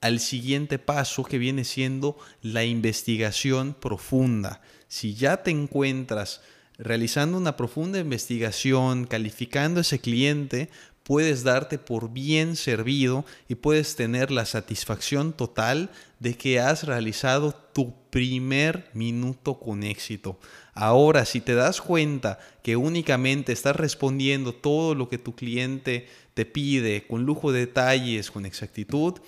al 0.00 0.18
siguiente 0.18 0.78
paso 0.78 1.22
que 1.22 1.38
viene 1.38 1.64
siendo 1.64 2.16
la 2.40 2.64
investigación 2.64 3.74
profunda. 3.74 4.62
Si 4.88 5.14
ya 5.14 5.42
te 5.42 5.50
encuentras 5.50 6.40
realizando 6.78 7.36
una 7.36 7.56
profunda 7.56 7.98
investigación, 7.98 9.06
calificando 9.06 9.80
a 9.80 9.82
ese 9.82 10.00
cliente, 10.00 10.70
puedes 11.02 11.44
darte 11.44 11.78
por 11.78 12.10
bien 12.10 12.56
servido 12.56 13.26
y 13.48 13.56
puedes 13.56 13.96
tener 13.96 14.30
la 14.30 14.46
satisfacción 14.46 15.34
total 15.34 15.90
de 16.24 16.38
que 16.38 16.58
has 16.58 16.84
realizado 16.84 17.52
tu 17.52 18.08
primer 18.08 18.88
minuto 18.94 19.60
con 19.60 19.82
éxito. 19.82 20.38
Ahora, 20.72 21.26
si 21.26 21.42
te 21.42 21.54
das 21.54 21.82
cuenta 21.82 22.38
que 22.62 22.76
únicamente 22.76 23.52
estás 23.52 23.76
respondiendo 23.76 24.54
todo 24.54 24.94
lo 24.94 25.10
que 25.10 25.18
tu 25.18 25.34
cliente 25.34 26.08
te 26.32 26.46
pide 26.46 27.06
con 27.06 27.26
lujo 27.26 27.52
de 27.52 27.66
detalles, 27.66 28.30
con 28.30 28.46
exactitud, 28.46 29.20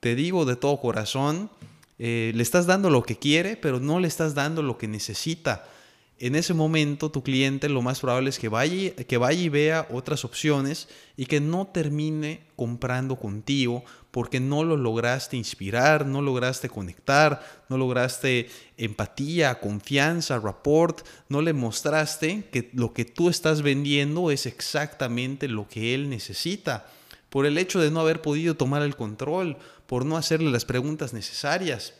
te 0.00 0.14
digo 0.14 0.46
de 0.46 0.56
todo 0.56 0.80
corazón, 0.80 1.50
eh, 1.98 2.32
le 2.34 2.42
estás 2.42 2.64
dando 2.64 2.88
lo 2.88 3.02
que 3.02 3.18
quiere, 3.18 3.58
pero 3.58 3.78
no 3.78 4.00
le 4.00 4.08
estás 4.08 4.34
dando 4.34 4.62
lo 4.62 4.78
que 4.78 4.88
necesita. 4.88 5.68
En 6.20 6.34
ese 6.34 6.52
momento 6.52 7.12
tu 7.12 7.22
cliente 7.22 7.68
lo 7.68 7.80
más 7.80 8.00
probable 8.00 8.30
es 8.30 8.40
que 8.40 8.48
vaya, 8.48 8.92
que 8.96 9.18
vaya 9.18 9.40
y 9.40 9.48
vea 9.48 9.86
otras 9.90 10.24
opciones 10.24 10.88
y 11.16 11.26
que 11.26 11.40
no 11.40 11.68
termine 11.68 12.42
comprando 12.56 13.14
contigo 13.14 13.84
porque 14.10 14.40
no 14.40 14.64
lo 14.64 14.76
lograste 14.76 15.36
inspirar, 15.36 16.06
no 16.06 16.20
lograste 16.20 16.68
conectar, 16.68 17.40
no 17.68 17.78
lograste 17.78 18.48
empatía, 18.76 19.60
confianza, 19.60 20.40
rapport, 20.40 21.06
no 21.28 21.40
le 21.40 21.52
mostraste 21.52 22.48
que 22.50 22.70
lo 22.72 22.92
que 22.92 23.04
tú 23.04 23.28
estás 23.28 23.62
vendiendo 23.62 24.32
es 24.32 24.46
exactamente 24.46 25.46
lo 25.46 25.68
que 25.68 25.94
él 25.94 26.10
necesita. 26.10 26.86
Por 27.28 27.46
el 27.46 27.58
hecho 27.58 27.78
de 27.78 27.92
no 27.92 28.00
haber 28.00 28.22
podido 28.22 28.56
tomar 28.56 28.82
el 28.82 28.96
control, 28.96 29.56
por 29.86 30.04
no 30.04 30.16
hacerle 30.16 30.50
las 30.50 30.64
preguntas 30.64 31.12
necesarias, 31.12 31.94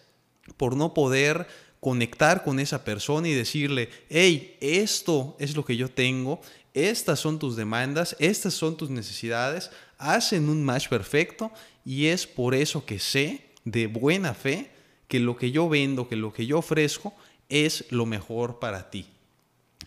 por 0.56 0.76
no 0.76 0.92
poder 0.94 1.46
conectar 1.80 2.44
con 2.44 2.60
esa 2.60 2.84
persona 2.84 3.28
y 3.28 3.34
decirle, 3.34 3.88
hey, 4.08 4.56
esto 4.60 5.36
es 5.38 5.56
lo 5.56 5.64
que 5.64 5.76
yo 5.76 5.88
tengo, 5.90 6.40
estas 6.74 7.20
son 7.20 7.38
tus 7.38 7.56
demandas, 7.56 8.16
estas 8.18 8.54
son 8.54 8.76
tus 8.76 8.90
necesidades, 8.90 9.70
hacen 9.98 10.48
un 10.48 10.64
match 10.64 10.88
perfecto 10.88 11.50
y 11.84 12.06
es 12.06 12.26
por 12.26 12.54
eso 12.54 12.84
que 12.84 12.98
sé 12.98 13.42
de 13.64 13.86
buena 13.86 14.34
fe 14.34 14.70
que 15.08 15.20
lo 15.20 15.36
que 15.36 15.50
yo 15.50 15.68
vendo, 15.68 16.08
que 16.08 16.16
lo 16.16 16.32
que 16.32 16.46
yo 16.46 16.58
ofrezco 16.58 17.14
es 17.48 17.84
lo 17.90 18.06
mejor 18.06 18.58
para 18.58 18.90
ti. 18.90 19.06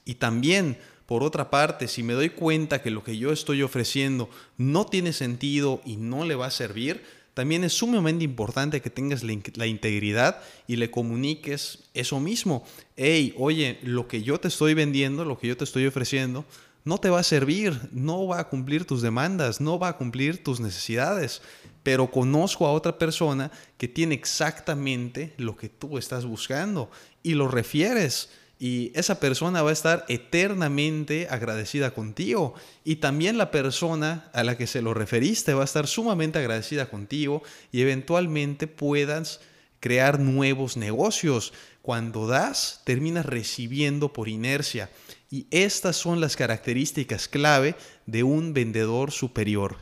Y 0.03 0.15
también, 0.15 0.77
por 1.05 1.23
otra 1.23 1.49
parte, 1.49 1.87
si 1.87 2.03
me 2.03 2.13
doy 2.13 2.29
cuenta 2.29 2.81
que 2.81 2.89
lo 2.89 3.03
que 3.03 3.17
yo 3.17 3.31
estoy 3.31 3.61
ofreciendo 3.61 4.29
no 4.57 4.85
tiene 4.85 5.13
sentido 5.13 5.81
y 5.85 5.97
no 5.97 6.25
le 6.25 6.35
va 6.35 6.47
a 6.47 6.51
servir, 6.51 7.03
también 7.33 7.63
es 7.63 7.73
sumamente 7.73 8.25
importante 8.25 8.81
que 8.81 8.89
tengas 8.89 9.23
la, 9.23 9.65
integridad 9.65 10.41
y 10.67 10.75
le 10.75 10.91
comuniques 10.91 11.79
eso 11.93 12.19
mismo. 12.19 12.65
Hey, 12.97 13.33
oye, 13.37 13.79
lo 13.83 14.07
que 14.07 14.21
yo 14.21 14.39
te 14.39 14.49
estoy 14.49 14.73
vendiendo, 14.73 15.23
lo 15.23 15.37
que 15.37 15.47
yo 15.47 15.55
te 15.55 15.63
estoy 15.63 15.85
ofreciendo, 15.85 16.45
no 16.83 16.97
te 16.97 17.09
va 17.09 17.19
a 17.19 17.23
servir, 17.23 17.89
no 17.91 18.27
va 18.27 18.39
a 18.39 18.49
cumplir 18.49 18.85
tus 18.85 19.01
demandas, 19.01 19.61
no 19.61 19.79
va 19.79 19.89
a 19.89 19.97
cumplir 19.97 20.43
tus 20.43 20.59
necesidades. 20.59 21.41
Pero 21.83 22.11
conozco 22.11 22.67
a 22.67 22.73
otra 22.73 22.97
persona 22.97 23.51
que 23.77 23.87
tiene 23.87 24.13
exactamente 24.13 25.33
lo 25.37 25.55
que 25.55 25.69
tú 25.69 25.97
estás 25.97 26.25
buscando 26.25 26.91
y 27.23 27.33
lo 27.33 27.47
refieres 27.47 28.29
y 28.63 28.91
esa 28.93 29.19
persona 29.19 29.63
va 29.63 29.71
a 29.71 29.73
estar 29.73 30.05
eternamente 30.07 31.27
agradecida 31.31 31.95
contigo. 31.95 32.53
Y 32.83 32.97
también 32.97 33.39
la 33.39 33.49
persona 33.49 34.29
a 34.33 34.43
la 34.43 34.55
que 34.55 34.67
se 34.67 34.83
lo 34.83 34.93
referiste 34.93 35.55
va 35.55 35.63
a 35.63 35.65
estar 35.65 35.87
sumamente 35.87 36.37
agradecida 36.37 36.87
contigo 36.87 37.41
y 37.71 37.81
eventualmente 37.81 38.67
puedas 38.67 39.39
crear 39.79 40.19
nuevos 40.19 40.77
negocios. 40.77 41.53
Cuando 41.81 42.27
das, 42.27 42.81
terminas 42.83 43.25
recibiendo 43.25 44.13
por 44.13 44.29
inercia. 44.29 44.91
Y 45.31 45.47
estas 45.49 45.95
son 45.95 46.21
las 46.21 46.35
características 46.35 47.27
clave 47.27 47.75
de 48.05 48.21
un 48.21 48.53
vendedor 48.53 49.09
superior. 49.09 49.77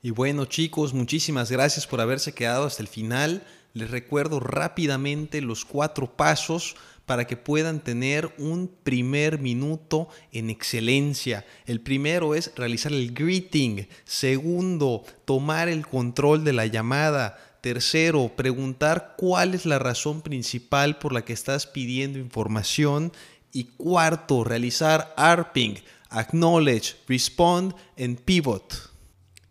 Y 0.00 0.10
bueno 0.10 0.44
chicos, 0.44 0.94
muchísimas 0.94 1.50
gracias 1.50 1.88
por 1.88 2.00
haberse 2.00 2.34
quedado 2.34 2.66
hasta 2.66 2.82
el 2.82 2.88
final 2.88 3.44
les 3.74 3.90
recuerdo 3.90 4.38
rápidamente 4.40 5.42
los 5.42 5.64
cuatro 5.64 6.16
pasos 6.16 6.76
para 7.06 7.26
que 7.26 7.36
puedan 7.36 7.80
tener 7.80 8.32
un 8.38 8.68
primer 8.68 9.38
minuto 9.40 10.08
en 10.32 10.48
excelencia. 10.48 11.44
El 11.66 11.80
primero 11.80 12.34
es 12.34 12.52
realizar 12.56 12.92
el 12.92 13.12
greeting. 13.12 13.88
Segundo, 14.04 15.04
tomar 15.24 15.68
el 15.68 15.86
control 15.86 16.44
de 16.44 16.52
la 16.52 16.66
llamada. 16.66 17.36
Tercero, 17.60 18.32
preguntar 18.36 19.14
cuál 19.18 19.54
es 19.54 19.66
la 19.66 19.78
razón 19.78 20.22
principal 20.22 20.98
por 20.98 21.12
la 21.12 21.24
que 21.24 21.32
estás 21.32 21.66
pidiendo 21.66 22.18
información. 22.18 23.12
Y 23.52 23.64
cuarto, 23.64 24.44
realizar 24.44 25.12
ARPing, 25.16 25.76
Acknowledge, 26.10 26.96
Respond 27.08 27.74
and 27.98 28.20
Pivot. 28.20 28.92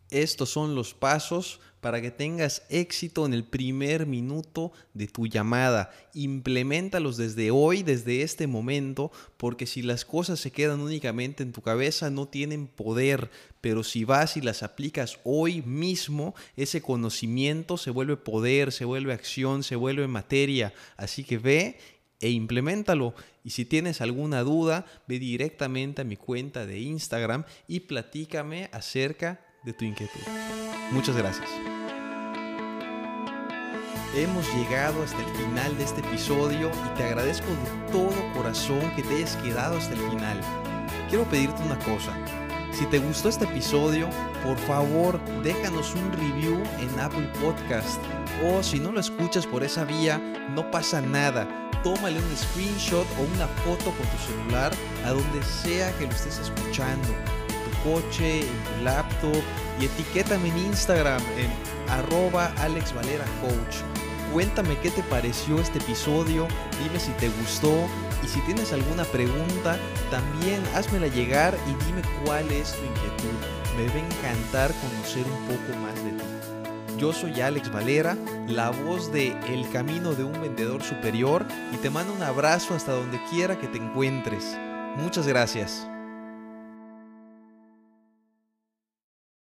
Estos 0.09 0.49
son 0.49 0.75
los 0.75 0.93
pasos 0.93 1.59
para 1.83 2.01
que 2.01 2.11
tengas 2.11 2.63
éxito 2.69 3.25
en 3.25 3.33
el 3.33 3.43
primer 3.43 4.07
minuto 4.07 4.71
de 4.93 5.07
tu 5.07 5.27
llamada. 5.27 5.91
Implementalos 6.13 7.17
desde 7.17 7.51
hoy, 7.51 7.83
desde 7.83 8.21
este 8.21 8.47
momento, 8.47 9.11
porque 9.35 9.65
si 9.65 9.81
las 9.81 10.05
cosas 10.05 10.39
se 10.39 10.49
quedan 10.49 10.79
únicamente 10.79 11.43
en 11.43 11.51
tu 11.51 11.61
cabeza 11.61 12.09
no 12.09 12.25
tienen 12.25 12.67
poder, 12.67 13.29
pero 13.59 13.83
si 13.83 14.05
vas 14.05 14.37
y 14.37 14.41
las 14.41 14.63
aplicas 14.63 15.19
hoy 15.25 15.61
mismo, 15.61 16.35
ese 16.55 16.81
conocimiento 16.81 17.77
se 17.77 17.91
vuelve 17.91 18.15
poder, 18.15 18.71
se 18.71 18.85
vuelve 18.85 19.11
acción, 19.11 19.61
se 19.61 19.75
vuelve 19.75 20.07
materia. 20.07 20.73
Así 20.95 21.25
que 21.25 21.37
ve 21.37 21.77
e 22.21 22.29
implementalo. 22.29 23.13
Y 23.43 23.49
si 23.49 23.65
tienes 23.65 23.99
alguna 23.99 24.43
duda, 24.43 24.85
ve 25.05 25.19
directamente 25.19 26.03
a 26.03 26.05
mi 26.05 26.15
cuenta 26.15 26.65
de 26.65 26.79
Instagram 26.79 27.43
y 27.67 27.81
platícame 27.81 28.69
acerca 28.71 29.41
de 29.65 29.73
tu 29.73 29.83
inquietud. 29.83 30.62
Muchas 30.93 31.17
gracias. 31.17 31.49
Hemos 34.15 34.47
llegado 34.53 35.01
hasta 35.01 35.17
el 35.17 35.29
final 35.35 35.75
de 35.75 35.85
este 35.85 36.01
episodio 36.01 36.69
y 36.69 36.97
te 36.97 37.03
agradezco 37.03 37.47
de 37.47 37.91
todo 37.91 38.13
corazón 38.35 38.91
que 38.95 39.01
te 39.01 39.15
hayas 39.15 39.35
quedado 39.37 39.77
hasta 39.77 39.95
el 39.95 40.09
final. 40.11 40.39
Quiero 41.09 41.23
pedirte 41.25 41.63
una 41.63 41.79
cosa. 41.79 42.13
Si 42.71 42.85
te 42.85 42.99
gustó 42.99 43.29
este 43.29 43.45
episodio, 43.45 44.07
por 44.43 44.55
favor 44.59 45.19
déjanos 45.41 45.95
un 45.95 46.11
review 46.11 46.61
en 46.79 46.99
Apple 46.99 47.27
Podcast. 47.41 47.99
O 48.45 48.61
si 48.61 48.79
no 48.79 48.91
lo 48.91 48.99
escuchas 48.99 49.47
por 49.47 49.63
esa 49.63 49.85
vía, 49.85 50.19
no 50.51 50.69
pasa 50.69 51.01
nada. 51.01 51.47
Tómale 51.83 52.19
un 52.19 52.37
screenshot 52.37 53.07
o 53.17 53.35
una 53.35 53.47
foto 53.47 53.85
con 53.85 54.07
tu 54.07 54.17
celular 54.27 54.71
a 55.05 55.09
donde 55.09 55.41
sea 55.41 55.91
que 55.97 56.05
lo 56.05 56.11
estés 56.11 56.37
escuchando. 56.37 57.07
En 57.07 57.71
tu 57.71 57.89
coche, 57.91 58.41
en 58.41 58.63
tu 58.63 58.83
laptop 58.83 59.43
y 59.79 59.85
etiquétame 59.85 60.49
en 60.49 60.57
Instagram 60.57 61.21
en 61.37 61.49
arroba 61.91 62.53
Alex 62.57 62.93
Valera 62.93 63.25
Coach. 63.41 63.77
Cuéntame 64.31 64.77
qué 64.79 64.89
te 64.89 65.03
pareció 65.03 65.59
este 65.59 65.79
episodio, 65.79 66.47
dime 66.83 66.99
si 66.99 67.11
te 67.11 67.29
gustó 67.29 67.87
y 68.23 68.27
si 68.27 68.39
tienes 68.41 68.73
alguna 68.73 69.03
pregunta, 69.05 69.77
también 70.09 70.61
házmela 70.73 71.07
llegar 71.07 71.55
y 71.67 71.85
dime 71.85 72.01
cuál 72.25 72.49
es 72.51 72.71
tu 72.71 72.83
inquietud. 72.83 73.37
Me 73.77 73.87
va 73.87 73.93
a 73.93 74.07
encantar 74.07 74.71
conocer 74.81 75.23
un 75.25 75.47
poco 75.47 75.79
más 75.79 75.95
de 76.03 76.11
ti. 76.11 76.43
Yo 76.97 77.11
soy 77.11 77.41
Alex 77.41 77.71
Valera, 77.71 78.17
la 78.47 78.69
voz 78.69 79.11
de 79.11 79.35
El 79.47 79.69
Camino 79.71 80.13
de 80.13 80.23
un 80.23 80.41
Vendedor 80.41 80.81
Superior 80.83 81.45
y 81.71 81.77
te 81.77 81.89
mando 81.89 82.13
un 82.13 82.23
abrazo 82.23 82.75
hasta 82.75 82.93
donde 82.93 83.19
quiera 83.29 83.59
que 83.59 83.67
te 83.67 83.77
encuentres. 83.77 84.57
Muchas 84.95 85.27
gracias. 85.27 85.87